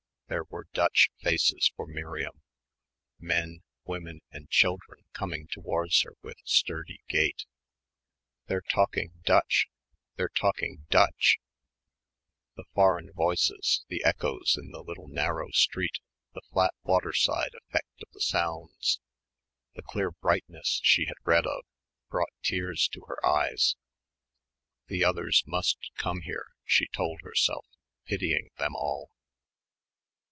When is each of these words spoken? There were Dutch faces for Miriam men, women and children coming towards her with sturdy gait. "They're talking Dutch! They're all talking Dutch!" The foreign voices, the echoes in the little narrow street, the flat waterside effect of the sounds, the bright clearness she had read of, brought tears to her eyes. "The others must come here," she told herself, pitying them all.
There 0.27 0.45
were 0.45 0.67
Dutch 0.71 1.09
faces 1.19 1.73
for 1.75 1.85
Miriam 1.85 2.41
men, 3.19 3.63
women 3.83 4.21
and 4.31 4.49
children 4.49 5.03
coming 5.11 5.49
towards 5.51 6.03
her 6.03 6.13
with 6.21 6.37
sturdy 6.45 7.01
gait. 7.09 7.43
"They're 8.47 8.61
talking 8.61 9.11
Dutch! 9.25 9.67
They're 10.15 10.29
all 10.29 10.51
talking 10.53 10.85
Dutch!" 10.89 11.37
The 12.55 12.63
foreign 12.73 13.11
voices, 13.11 13.83
the 13.89 14.05
echoes 14.05 14.55
in 14.57 14.71
the 14.71 14.79
little 14.81 15.09
narrow 15.09 15.49
street, 15.51 15.99
the 16.33 16.39
flat 16.53 16.73
waterside 16.83 17.51
effect 17.53 18.01
of 18.01 18.07
the 18.13 18.21
sounds, 18.21 19.01
the 19.75 19.81
bright 20.21 20.21
clearness 20.47 20.79
she 20.81 21.07
had 21.07 21.17
read 21.25 21.45
of, 21.45 21.65
brought 22.09 22.31
tears 22.41 22.87
to 22.93 23.01
her 23.09 23.25
eyes. 23.25 23.75
"The 24.87 25.03
others 25.03 25.43
must 25.45 25.91
come 25.97 26.21
here," 26.21 26.53
she 26.63 26.87
told 26.87 27.19
herself, 27.19 27.65
pitying 28.05 28.49
them 28.57 28.77
all. 28.77 29.09